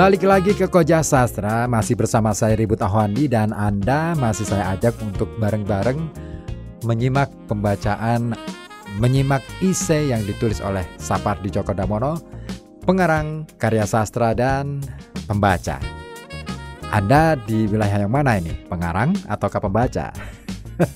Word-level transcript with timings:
Balik 0.00 0.24
lagi 0.24 0.56
ke 0.56 0.64
Koja 0.64 1.04
Sastra, 1.04 1.68
masih 1.68 1.92
bersama 1.92 2.32
saya 2.32 2.56
Ribut 2.56 2.80
Ahwandi 2.80 3.28
dan 3.28 3.52
Anda 3.52 4.16
masih 4.16 4.48
saya 4.48 4.72
ajak 4.72 4.96
untuk 5.04 5.28
bareng-bareng 5.36 6.00
menyimak 6.88 7.28
pembacaan, 7.44 8.32
menyimak 8.96 9.44
ise 9.60 10.08
yang 10.08 10.24
ditulis 10.24 10.64
oleh 10.64 10.88
Sapardi 10.96 11.52
Djoko 11.52 11.76
Damono, 11.76 12.16
pengarang 12.88 13.44
karya 13.60 13.84
sastra 13.84 14.32
dan 14.32 14.80
pembaca. 15.28 15.76
Anda 16.88 17.36
di 17.36 17.68
wilayah 17.68 18.00
yang 18.00 18.08
mana 18.16 18.40
ini? 18.40 18.56
Pengarang 18.72 19.12
ataukah 19.28 19.60
pembaca? 19.60 20.16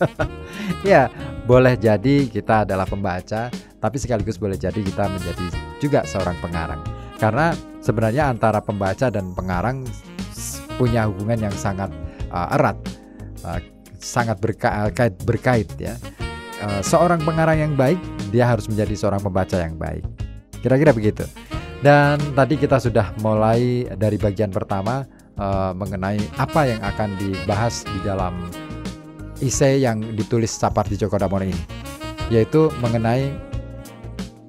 ya, 0.80 1.12
boleh 1.44 1.76
jadi 1.76 2.24
kita 2.24 2.64
adalah 2.64 2.88
pembaca, 2.88 3.52
tapi 3.52 3.96
sekaligus 4.00 4.40
boleh 4.40 4.56
jadi 4.56 4.80
kita 4.80 5.12
menjadi 5.12 5.46
juga 5.76 6.08
seorang 6.08 6.40
pengarang. 6.40 6.80
Karena 7.20 7.52
sebenarnya 7.84 8.32
antara 8.32 8.64
pembaca 8.64 9.12
dan 9.12 9.36
pengarang 9.36 9.84
punya 10.80 11.04
hubungan 11.04 11.46
yang 11.46 11.54
sangat 11.54 11.92
uh, 12.32 12.48
erat, 12.56 12.80
uh, 13.44 13.60
sangat 14.00 14.40
berkait, 14.40 15.12
berkait 15.28 15.68
ya. 15.76 15.94
Uh, 16.64 16.80
seorang 16.80 17.20
pengarang 17.20 17.60
yang 17.60 17.74
baik 17.76 18.00
dia 18.32 18.48
harus 18.48 18.64
menjadi 18.64 18.96
seorang 18.96 19.20
pembaca 19.20 19.60
yang 19.60 19.76
baik. 19.76 20.02
Kira-kira 20.64 20.96
begitu. 20.96 21.28
Dan 21.84 22.16
tadi 22.32 22.56
kita 22.56 22.80
sudah 22.80 23.12
mulai 23.20 23.84
dari 24.00 24.16
bagian 24.16 24.48
pertama 24.48 25.04
uh, 25.36 25.76
mengenai 25.76 26.16
apa 26.40 26.64
yang 26.64 26.80
akan 26.80 27.12
dibahas 27.20 27.84
di 27.84 28.00
dalam 28.00 28.48
ise 29.44 29.76
yang 29.76 30.00
ditulis 30.16 30.48
Sapardi 30.48 30.96
Djoko 30.96 31.20
Damono 31.20 31.44
ini, 31.44 31.60
yaitu 32.32 32.72
mengenai 32.80 33.28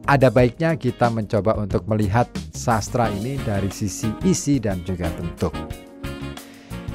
ada 0.05 0.29
baiknya 0.29 0.77
kita 0.77 1.09
mencoba 1.09 1.57
untuk 1.57 1.89
melihat 1.89 2.29
sastra 2.53 3.09
ini 3.09 3.41
dari 3.41 3.73
sisi 3.73 4.09
isi 4.21 4.61
dan 4.61 4.85
juga 4.85 5.09
bentuk. 5.17 5.53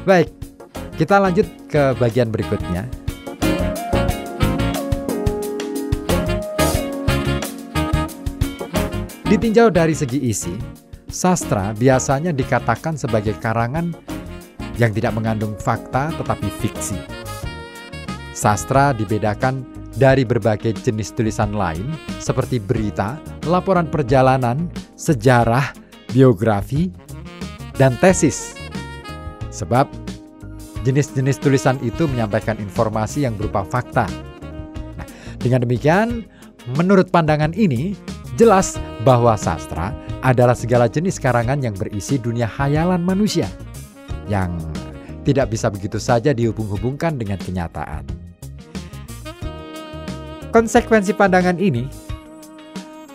Baik, 0.06 0.30
kita 0.94 1.18
lanjut 1.18 1.46
ke 1.66 1.98
bagian 1.98 2.30
berikutnya. 2.30 2.86
Ditinjau 9.26 9.70
dari 9.70 9.94
segi 9.94 10.26
isi, 10.26 10.54
sastra 11.06 11.70
biasanya 11.74 12.34
dikatakan 12.34 12.98
sebagai 12.98 13.38
karangan 13.38 13.94
yang 14.74 14.90
tidak 14.90 15.14
mengandung 15.14 15.54
fakta 15.58 16.10
tetapi 16.18 16.50
fiksi. 16.62 16.98
Sastra 18.34 18.90
dibedakan 18.90 19.79
dari 20.00 20.24
berbagai 20.24 20.80
jenis 20.80 21.12
tulisan 21.12 21.52
lain 21.52 21.84
seperti 22.16 22.56
berita, 22.56 23.20
laporan 23.44 23.84
perjalanan, 23.84 24.72
sejarah, 24.96 25.76
biografi, 26.16 26.88
dan 27.76 27.92
tesis. 28.00 28.56
Sebab 29.52 29.84
jenis-jenis 30.88 31.36
tulisan 31.36 31.76
itu 31.84 32.08
menyampaikan 32.08 32.56
informasi 32.56 33.28
yang 33.28 33.36
berupa 33.36 33.60
fakta. 33.68 34.08
Nah, 34.96 35.06
dengan 35.36 35.68
demikian, 35.68 36.24
menurut 36.80 37.12
pandangan 37.12 37.52
ini, 37.52 37.92
jelas 38.40 38.80
bahwa 39.04 39.36
sastra 39.36 39.92
adalah 40.24 40.56
segala 40.56 40.88
jenis 40.88 41.20
karangan 41.20 41.60
yang 41.60 41.76
berisi 41.76 42.16
dunia 42.16 42.48
hayalan 42.48 43.04
manusia 43.04 43.52
yang 44.32 44.56
tidak 45.28 45.52
bisa 45.52 45.68
begitu 45.68 46.00
saja 46.00 46.32
dihubung-hubungkan 46.32 47.20
dengan 47.20 47.36
kenyataan. 47.36 48.19
Konsekuensi 50.50 51.14
pandangan 51.14 51.62
ini 51.62 51.86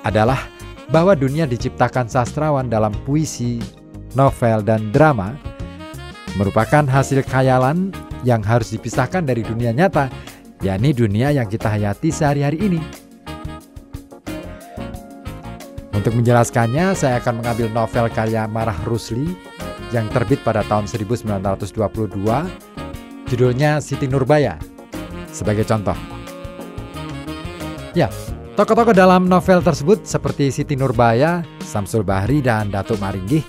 adalah 0.07 0.39
bahwa 0.87 1.11
dunia 1.19 1.43
diciptakan 1.43 2.07
sastrawan 2.07 2.71
dalam 2.71 2.95
puisi, 3.03 3.59
novel, 4.15 4.63
dan 4.63 4.87
drama 4.95 5.35
merupakan 6.39 6.87
hasil 6.87 7.27
khayalan 7.27 7.91
yang 8.23 8.39
harus 8.39 8.71
dipisahkan 8.71 9.27
dari 9.27 9.43
dunia 9.43 9.75
nyata, 9.75 10.07
yakni 10.63 10.95
dunia 10.95 11.35
yang 11.35 11.51
kita 11.51 11.67
hayati 11.67 12.07
sehari-hari 12.07 12.55
ini. 12.55 12.79
Untuk 15.91 16.15
menjelaskannya, 16.15 16.95
saya 16.95 17.19
akan 17.19 17.43
mengambil 17.43 17.67
novel 17.67 18.07
karya 18.15 18.47
Marah 18.47 18.79
Rusli 18.87 19.35
yang 19.91 20.07
terbit 20.07 20.39
pada 20.39 20.63
tahun 20.71 20.87
1922, 20.87 21.67
judulnya 23.27 23.83
Siti 23.83 24.07
Nurbaya, 24.07 24.55
sebagai 25.35 25.67
contoh. 25.67 26.14
Ya, 27.95 28.11
tokoh-tokoh 28.59 28.91
dalam 28.91 29.31
novel 29.31 29.63
tersebut 29.63 30.03
seperti 30.03 30.51
Siti 30.51 30.75
Nurbaya, 30.75 31.47
Samsul 31.63 32.03
Bahri, 32.03 32.43
dan 32.43 32.67
Datuk 32.67 32.99
Maringgih 32.99 33.39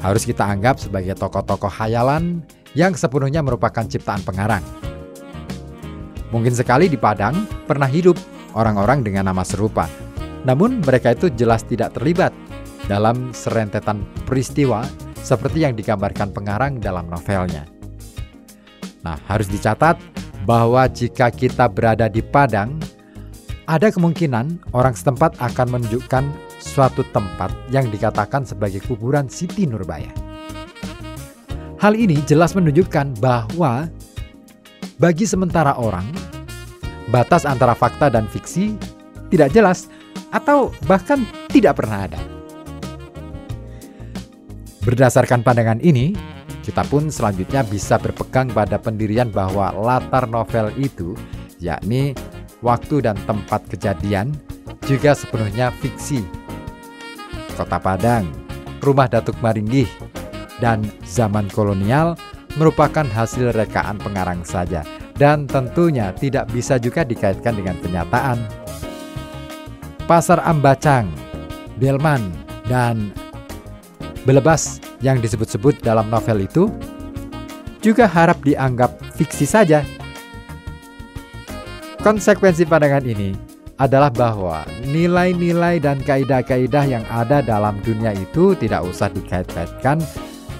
harus 0.00 0.24
kita 0.24 0.40
anggap 0.40 0.80
sebagai 0.80 1.12
tokoh-tokoh 1.12 1.68
hayalan 1.68 2.40
yang 2.72 2.96
sepenuhnya 2.96 3.44
merupakan 3.44 3.84
ciptaan 3.84 4.24
pengarang. 4.24 4.64
Mungkin 6.32 6.56
sekali 6.56 6.88
di 6.88 6.96
Padang 6.96 7.44
pernah 7.68 7.84
hidup 7.84 8.16
orang-orang 8.56 9.04
dengan 9.04 9.28
nama 9.28 9.44
serupa. 9.44 9.84
Namun 10.48 10.80
mereka 10.80 11.12
itu 11.12 11.28
jelas 11.28 11.60
tidak 11.68 11.92
terlibat 11.92 12.32
dalam 12.88 13.36
serentetan 13.36 14.00
peristiwa 14.24 14.80
seperti 15.20 15.60
yang 15.60 15.76
digambarkan 15.76 16.32
pengarang 16.32 16.80
dalam 16.80 17.04
novelnya. 17.12 17.68
Nah, 19.04 19.20
harus 19.28 19.52
dicatat 19.52 20.00
bahwa 20.48 20.88
jika 20.88 21.28
kita 21.28 21.68
berada 21.68 22.08
di 22.08 22.24
Padang, 22.24 22.76
ada 23.64 23.88
kemungkinan 23.88 24.76
orang 24.76 24.92
setempat 24.92 25.40
akan 25.40 25.66
menunjukkan 25.78 26.24
suatu 26.60 27.00
tempat 27.16 27.52
yang 27.72 27.88
dikatakan 27.88 28.44
sebagai 28.44 28.84
kuburan 28.84 29.28
Siti 29.28 29.64
Nurbaya. 29.64 30.12
Hal 31.80 31.96
ini 31.96 32.20
jelas 32.24 32.56
menunjukkan 32.56 33.20
bahwa 33.20 33.88
bagi 34.96 35.28
sementara 35.28 35.76
orang, 35.76 36.04
batas 37.12 37.44
antara 37.44 37.76
fakta 37.76 38.08
dan 38.08 38.24
fiksi 38.28 38.76
tidak 39.28 39.52
jelas 39.52 39.88
atau 40.32 40.72
bahkan 40.88 41.24
tidak 41.52 41.80
pernah 41.80 42.08
ada. 42.08 42.20
Berdasarkan 44.84 45.40
pandangan 45.40 45.80
ini, 45.80 46.12
kita 46.64 46.84
pun 46.88 47.08
selanjutnya 47.08 47.64
bisa 47.64 47.96
berpegang 47.96 48.52
pada 48.52 48.76
pendirian 48.76 49.32
bahwa 49.32 49.72
latar 49.72 50.28
novel 50.28 50.68
itu 50.76 51.16
yakni 51.60 52.12
waktu 52.64 53.04
dan 53.04 53.20
tempat 53.28 53.68
kejadian 53.68 54.32
juga 54.88 55.12
sepenuhnya 55.12 55.68
fiksi. 55.84 56.24
Kota 57.54 57.76
Padang, 57.76 58.26
rumah 58.80 59.06
Datuk 59.06 59.36
Maringgih, 59.44 59.86
dan 60.58 60.82
zaman 61.04 61.46
kolonial 61.52 62.16
merupakan 62.56 63.04
hasil 63.04 63.52
rekaan 63.52 64.00
pengarang 64.00 64.42
saja 64.46 64.80
dan 65.18 65.46
tentunya 65.46 66.10
tidak 66.16 66.50
bisa 66.50 66.78
juga 66.78 67.04
dikaitkan 67.06 67.54
dengan 67.54 67.76
kenyataan. 67.82 68.38
Pasar 70.04 70.42
Ambacang, 70.44 71.08
Delman, 71.80 72.32
dan 72.68 73.14
Belebas 74.24 74.80
yang 75.04 75.20
disebut-sebut 75.20 75.84
dalam 75.84 76.08
novel 76.08 76.48
itu 76.48 76.72
juga 77.84 78.08
harap 78.08 78.40
dianggap 78.40 78.96
fiksi 79.20 79.44
saja 79.44 79.84
Konsekuensi 82.04 82.68
pandangan 82.68 83.00
ini 83.08 83.32
adalah 83.80 84.12
bahwa 84.12 84.60
nilai-nilai 84.92 85.80
dan 85.80 85.96
kaidah-kaidah 86.04 86.84
yang 86.84 87.00
ada 87.08 87.40
dalam 87.40 87.80
dunia 87.80 88.12
itu 88.12 88.52
tidak 88.60 88.84
usah 88.84 89.08
dikait-kaitkan 89.08 90.04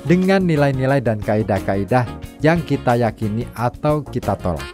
dengan 0.08 0.40
nilai-nilai 0.48 1.04
dan 1.04 1.20
kaidah-kaidah 1.20 2.08
yang 2.40 2.64
kita 2.64 2.96
yakini 2.96 3.44
atau 3.60 4.00
kita 4.00 4.40
tolak. 4.40 4.64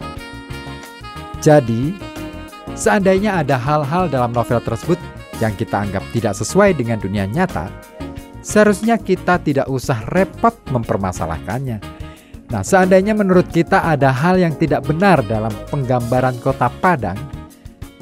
Jadi, 1.43 1.91
seandainya 2.71 3.43
ada 3.43 3.59
hal-hal 3.59 4.07
dalam 4.07 4.31
novel 4.31 4.63
tersebut 4.63 4.95
yang 5.43 5.51
kita 5.59 5.75
anggap 5.75 6.07
tidak 6.15 6.39
sesuai 6.39 6.71
dengan 6.79 7.03
dunia 7.03 7.27
nyata, 7.27 7.67
seharusnya 8.39 8.95
kita 8.95 9.43
tidak 9.43 9.67
usah 9.67 10.07
repot 10.07 10.55
mempermasalahkannya 10.71 11.90
Nah, 12.51 12.67
seandainya 12.67 13.15
menurut 13.15 13.47
kita 13.47 13.79
ada 13.79 14.11
hal 14.11 14.35
yang 14.35 14.51
tidak 14.59 14.83
benar 14.83 15.23
dalam 15.23 15.55
penggambaran 15.71 16.35
kota 16.43 16.67
Padang, 16.83 17.15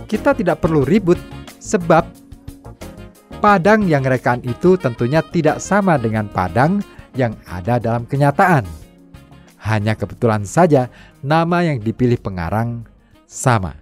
kita 0.10 0.34
tidak 0.34 0.58
perlu 0.66 0.82
ribut 0.82 1.22
sebab 1.62 2.02
Padang 3.40 3.86
yang 3.86 4.02
rekan 4.04 4.42
itu 4.42 4.74
tentunya 4.76 5.22
tidak 5.22 5.62
sama 5.62 6.02
dengan 6.02 6.26
Padang 6.28 6.82
yang 7.14 7.38
ada 7.46 7.78
dalam 7.78 8.10
kenyataan. 8.10 8.66
Hanya 9.62 9.94
kebetulan 9.94 10.44
saja 10.50 10.90
nama 11.22 11.62
yang 11.62 11.78
dipilih 11.80 12.18
pengarang 12.18 12.90
sama. 13.30 13.78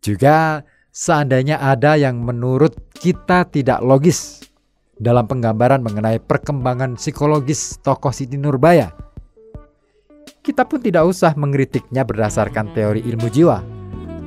Juga 0.00 0.64
seandainya 0.88 1.60
ada 1.60 2.00
yang 2.00 2.24
menurut 2.24 2.72
kita 2.96 3.44
tidak 3.52 3.84
logis 3.84 4.48
dalam 4.96 5.28
penggambaran 5.28 5.84
mengenai 5.84 6.16
perkembangan 6.20 6.96
psikologis 6.96 7.76
tokoh 7.84 8.12
Siti 8.12 8.40
Nurbaya. 8.40 8.92
Kita 10.40 10.64
pun 10.64 10.80
tidak 10.80 11.04
usah 11.10 11.34
mengkritiknya 11.36 12.06
berdasarkan 12.06 12.72
teori 12.72 13.02
ilmu 13.04 13.28
jiwa, 13.28 13.60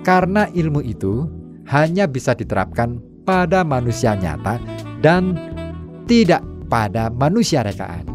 karena 0.04 0.52
ilmu 0.52 0.84
itu 0.84 1.26
hanya 1.72 2.06
bisa 2.06 2.36
diterapkan 2.36 3.00
pada 3.24 3.64
manusia 3.64 4.14
nyata 4.20 4.60
dan 5.00 5.38
tidak 6.06 6.44
pada 6.68 7.08
manusia 7.10 7.64
rekaan. 7.64 8.06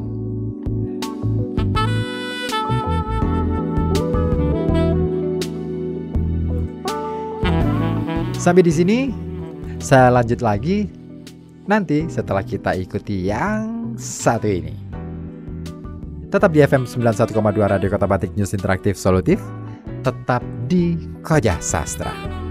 Sampai 8.37 8.61
di 8.61 8.69
sini 8.69 8.99
saya 9.81 10.13
lanjut 10.13 10.45
lagi 10.45 11.04
nanti 11.65 12.07
setelah 12.09 12.45
kita 12.45 12.77
ikuti 12.77 13.29
yang 13.29 13.95
satu 13.97 14.49
ini. 14.49 14.77
Tetap 16.29 16.51
di 16.51 16.61
FM 16.67 16.85
91,2 16.85 17.31
Radio 17.63 17.89
Kota 17.89 18.11
Batik 18.11 18.35
News 18.35 18.53
Interaktif 18.53 18.99
Solutif, 18.99 19.39
tetap 20.03 20.43
di 20.67 20.99
Koja 21.23 21.63
Sastra. 21.63 22.44